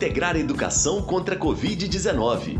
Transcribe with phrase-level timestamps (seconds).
[0.00, 2.58] integrar a educação contra a Covid-19.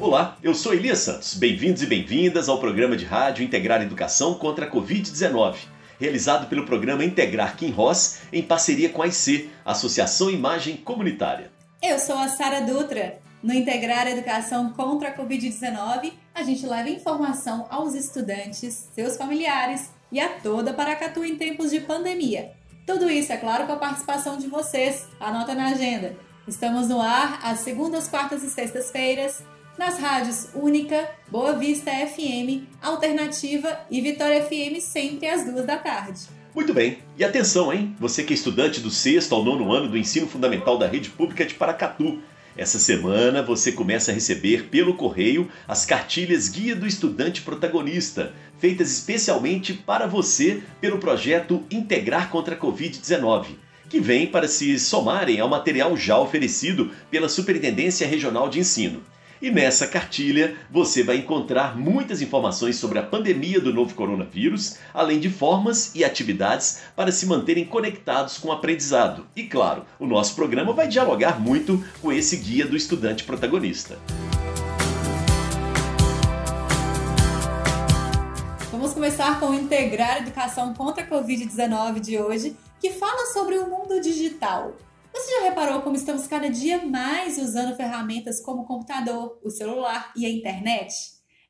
[0.00, 1.34] Olá, eu sou Elias Santos.
[1.34, 5.54] Bem-vindos e bem-vindas ao programa de rádio Integrar Educação contra a Covid-19,
[6.00, 11.52] realizado pelo programa Integrar Kim Ross em parceria com a IC, Associação Imagem Comunitária.
[11.80, 13.20] Eu sou a Sara Dutra.
[13.40, 20.20] No Integrar Educação contra a Covid-19, a gente leva informação aos estudantes, seus familiares e
[20.20, 22.52] a toda Paracatu em tempos de pandemia.
[22.86, 25.06] Tudo isso, é claro, com a participação de vocês.
[25.20, 26.16] Anota na agenda.
[26.48, 29.44] Estamos no ar às segundas, quartas e sextas-feiras,
[29.78, 36.22] nas rádios Única, Boa Vista FM, Alternativa e Vitória FM, sempre às duas da tarde.
[36.54, 36.98] Muito bem.
[37.16, 37.94] E atenção, hein?
[38.00, 41.46] Você que é estudante do sexto ao nono ano do ensino fundamental da rede pública
[41.46, 42.20] de Paracatu.
[42.56, 48.90] Essa semana você começa a receber pelo correio as cartilhas Guia do Estudante Protagonista, feitas
[48.90, 53.46] especialmente para você pelo projeto Integrar contra a Covid-19,
[53.88, 59.00] que vem para se somarem ao material já oferecido pela Superintendência Regional de Ensino.
[59.42, 65.18] E nessa cartilha você vai encontrar muitas informações sobre a pandemia do novo coronavírus, além
[65.18, 69.26] de formas e atividades para se manterem conectados com o aprendizado.
[69.34, 73.98] E claro, o nosso programa vai dialogar muito com esse guia do estudante protagonista.
[78.70, 83.66] Vamos começar com o Integrar Educação contra a Covid-19 de hoje, que fala sobre o
[83.66, 84.74] mundo digital.
[85.12, 90.12] Você já reparou como estamos cada dia mais usando ferramentas como o computador, o celular
[90.16, 90.94] e a internet?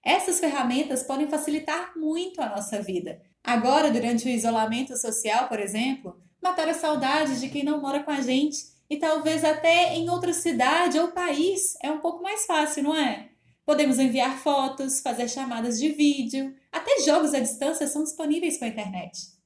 [0.05, 3.21] Essas ferramentas podem facilitar muito a nossa vida.
[3.45, 8.11] Agora, durante o isolamento social, por exemplo, matar a saudade de quem não mora com
[8.11, 8.59] a gente
[8.89, 13.29] e talvez até em outra cidade ou país é um pouco mais fácil, não é?
[13.65, 18.69] Podemos enviar fotos, fazer chamadas de vídeo, até jogos à distância são disponíveis com a
[18.69, 19.40] internet.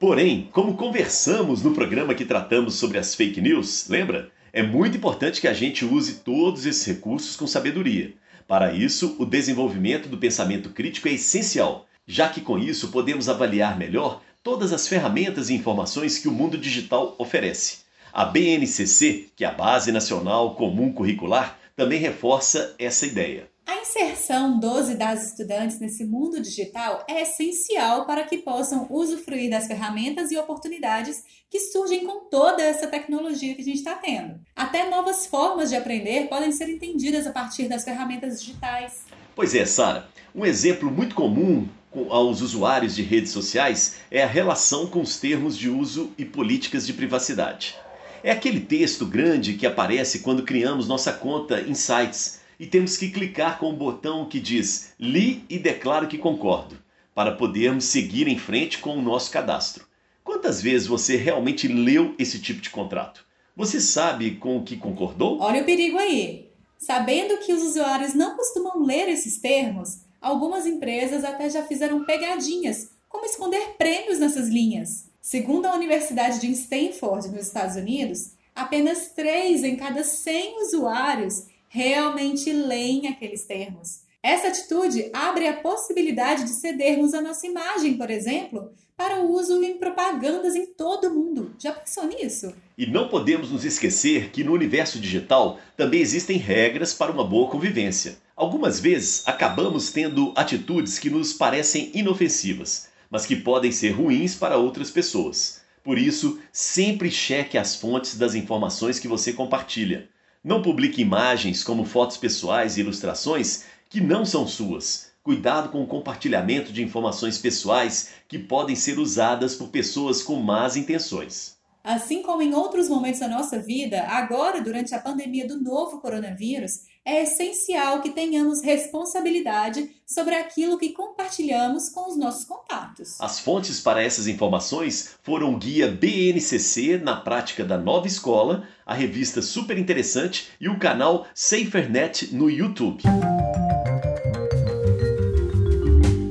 [0.00, 4.30] Porém, como conversamos no programa que tratamos sobre as fake news, lembra?
[4.50, 8.14] É muito importante que a gente use todos esses recursos com sabedoria.
[8.48, 13.76] Para isso, o desenvolvimento do pensamento crítico é essencial, já que com isso podemos avaliar
[13.76, 17.80] melhor todas as ferramentas e informações que o mundo digital oferece.
[18.10, 23.49] A BNCC, que é a Base Nacional Comum Curricular, também reforça essa ideia.
[23.70, 29.48] A inserção dos e das estudantes nesse mundo digital é essencial para que possam usufruir
[29.48, 34.40] das ferramentas e oportunidades que surgem com toda essa tecnologia que a gente está tendo.
[34.56, 39.04] Até novas formas de aprender podem ser entendidas a partir das ferramentas digitais.
[39.36, 40.08] Pois é, Sara.
[40.34, 41.68] Um exemplo muito comum
[42.08, 46.84] aos usuários de redes sociais é a relação com os termos de uso e políticas
[46.84, 47.76] de privacidade.
[48.24, 53.10] É aquele texto grande que aparece quando criamos nossa conta em sites e temos que
[53.10, 56.78] clicar com o botão que diz Li e declaro que concordo,
[57.14, 59.88] para podermos seguir em frente com o nosso cadastro.
[60.22, 63.24] Quantas vezes você realmente leu esse tipo de contrato?
[63.56, 65.40] Você sabe com o que concordou?
[65.40, 66.50] Olha o perigo aí!
[66.78, 72.90] Sabendo que os usuários não costumam ler esses termos, algumas empresas até já fizeram pegadinhas,
[73.08, 75.10] como esconder prêmios nessas linhas.
[75.22, 82.52] Segundo a Universidade de Stanford, nos Estados Unidos, apenas 3 em cada 100 usuários realmente
[82.52, 84.00] leem aqueles termos.
[84.22, 89.62] Essa atitude abre a possibilidade de cedermos a nossa imagem, por exemplo, para o uso
[89.64, 91.54] em propagandas em todo o mundo.
[91.58, 92.52] Já pensou nisso?
[92.76, 97.48] E não podemos nos esquecer que no universo digital também existem regras para uma boa
[97.48, 98.18] convivência.
[98.36, 104.58] Algumas vezes acabamos tendo atitudes que nos parecem inofensivas, mas que podem ser ruins para
[104.58, 105.62] outras pessoas.
[105.84, 110.10] Por isso, sempre cheque as fontes das informações que você compartilha.
[110.42, 115.12] Não publique imagens como fotos pessoais e ilustrações que não são suas.
[115.22, 120.78] Cuidado com o compartilhamento de informações pessoais que podem ser usadas por pessoas com más
[120.78, 121.58] intenções.
[121.84, 126.84] Assim como em outros momentos da nossa vida, agora, durante a pandemia do novo coronavírus,
[127.04, 133.20] é essencial que tenhamos responsabilidade sobre aquilo que compartilhamos com os nossos contatos.
[133.20, 138.94] As fontes para essas informações foram o guia BNCC na prática da nova escola, a
[138.94, 143.02] revista Super Interessante e o canal SaferNet no YouTube.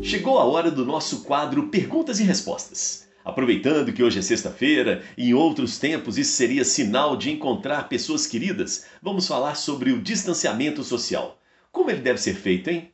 [0.03, 3.08] Chegou a hora do nosso quadro Perguntas e Respostas.
[3.29, 8.25] Aproveitando que hoje é sexta-feira e em outros tempos isso seria sinal de encontrar pessoas
[8.25, 11.39] queridas, vamos falar sobre o distanciamento social.
[11.71, 12.91] Como ele deve ser feito, hein?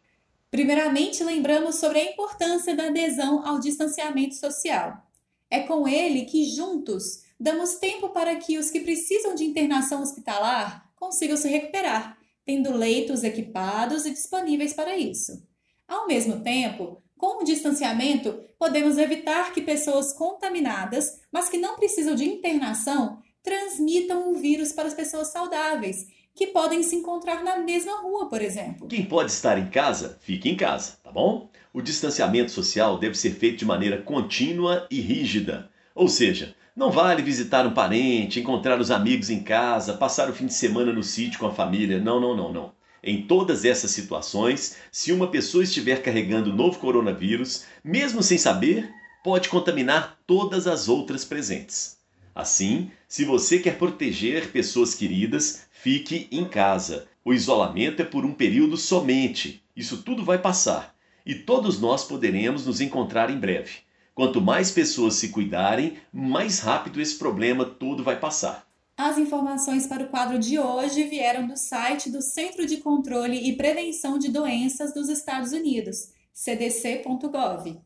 [0.52, 5.10] Primeiramente, lembramos sobre a importância da adesão ao distanciamento social.
[5.50, 10.92] É com ele que, juntos, damos tempo para que os que precisam de internação hospitalar
[10.98, 15.48] consigam se recuperar, tendo leitos equipados e disponíveis para isso.
[15.88, 22.16] Ao mesmo tempo, Com o distanciamento, podemos evitar que pessoas contaminadas, mas que não precisam
[22.16, 28.02] de internação, transmitam o vírus para as pessoas saudáveis, que podem se encontrar na mesma
[28.02, 28.88] rua, por exemplo.
[28.88, 31.50] Quem pode estar em casa, fique em casa, tá bom?
[31.74, 35.70] O distanciamento social deve ser feito de maneira contínua e rígida.
[35.94, 40.48] Ou seja, não vale visitar um parente, encontrar os amigos em casa, passar o fim
[40.48, 42.00] de semana no sítio com a família.
[42.00, 42.72] Não, não, não, não.
[43.08, 48.92] Em todas essas situações, se uma pessoa estiver carregando o novo coronavírus, mesmo sem saber,
[49.24, 52.00] pode contaminar todas as outras presentes.
[52.34, 57.08] Assim, se você quer proteger pessoas queridas, fique em casa.
[57.24, 59.64] O isolamento é por um período somente.
[59.76, 63.86] Isso tudo vai passar e todos nós poderemos nos encontrar em breve.
[64.16, 68.66] Quanto mais pessoas se cuidarem, mais rápido esse problema todo vai passar.
[68.98, 73.58] As informações para o quadro de hoje vieram do site do Centro de Controle e
[73.58, 77.78] Prevenção de Doenças dos Estados Unidos, cdc.gov.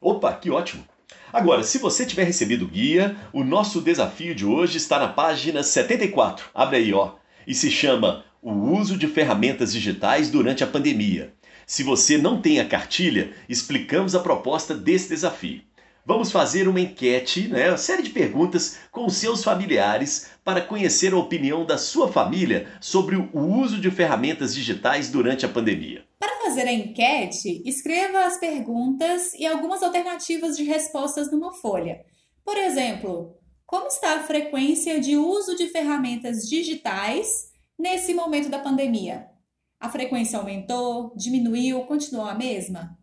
[0.00, 0.84] Opa, que ótimo!
[1.32, 5.62] Agora, se você tiver recebido o guia, o nosso desafio de hoje está na página
[5.62, 6.50] 74.
[6.52, 7.14] Abre aí, ó.
[7.46, 11.32] E se chama o uso de ferramentas digitais durante a pandemia.
[11.64, 15.62] Se você não tem a cartilha, explicamos a proposta desse desafio.
[16.04, 21.16] Vamos fazer uma enquete, né, uma série de perguntas com seus familiares para conhecer a
[21.16, 26.04] opinião da sua família sobre o uso de ferramentas digitais durante a pandemia.
[26.18, 32.00] Para fazer a enquete, escreva as perguntas e algumas alternativas de respostas numa folha.
[32.44, 39.28] Por exemplo, como está a frequência de uso de ferramentas digitais nesse momento da pandemia?
[39.80, 42.96] A frequência aumentou, diminuiu, continuou a mesma?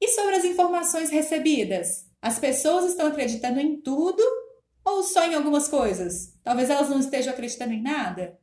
[0.00, 2.06] E sobre as informações recebidas?
[2.22, 4.22] As pessoas estão acreditando em tudo
[4.84, 6.38] ou só em algumas coisas?
[6.42, 8.38] Talvez elas não estejam acreditando em nada?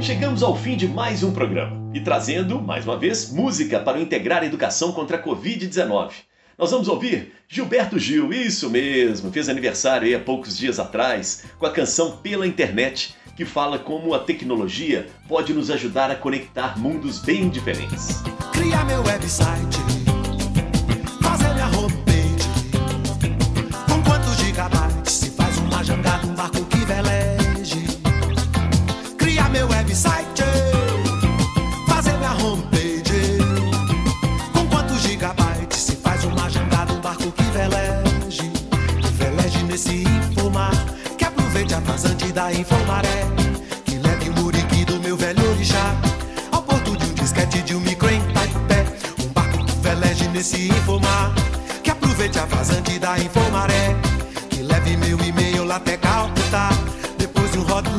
[0.00, 4.42] Chegamos ao fim de mais um programa e trazendo, mais uma vez, música para integrar
[4.42, 6.10] a educação contra a Covid-19.
[6.58, 11.66] Nós vamos ouvir Gilberto Gil, isso mesmo, fez aniversário aí há poucos dias atrás, com
[11.66, 17.20] a canção Pela Internet, que fala como a tecnologia pode nos ajudar a conectar mundos
[17.20, 18.22] bem diferentes.
[18.52, 19.99] Criar meu website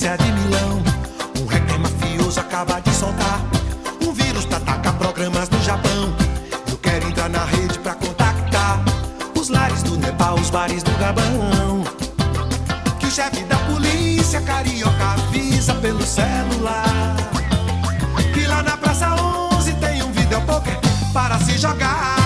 [0.00, 0.82] polícia de Milão,
[1.42, 3.38] um requema famoso acaba de soltar
[4.02, 6.14] um vírus pra atacar programas no Japão.
[6.70, 8.82] Eu quero entrar na rede pra contactar
[9.38, 11.84] os lares do Nepal, os bares do Gabão.
[12.98, 17.16] Que o chefe da polícia carioca avisa pelo celular.
[18.32, 19.14] Que lá na Praça
[19.52, 20.78] 11 tem um videopoker
[21.12, 21.58] para se.
[21.58, 22.19] Jogar.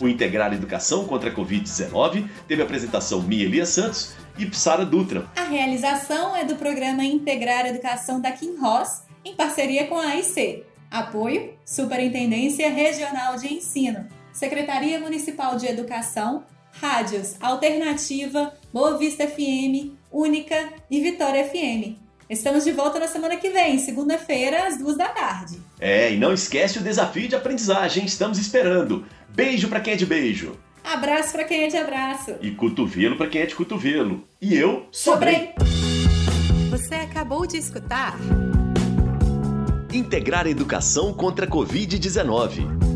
[0.00, 5.24] O Integrar Educação contra a Covid-19 teve a apresentação Mia Elias Santos e Sara Dutra.
[5.36, 10.64] A realização é do programa Integrar Educação da Kim Ross, em parceria com a AIC.
[10.90, 20.72] Apoio: Superintendência Regional de Ensino, Secretaria Municipal de Educação, Rádios Alternativa, Boa Vista FM, Única
[20.90, 21.96] e Vitória FM.
[22.28, 25.60] Estamos de volta na semana que vem, segunda-feira, às duas da tarde.
[25.78, 29.04] É, e não esquece o desafio de aprendizagem, estamos esperando.
[29.28, 30.58] Beijo pra quem é de beijo.
[30.82, 32.34] Abraço para quem é de abraço.
[32.40, 34.26] E cotovelo pra quem é de cotovelo.
[34.40, 35.50] E eu sobrei.
[36.70, 38.18] Você acabou de escutar
[39.94, 42.93] Integrar Educação contra a Covid-19.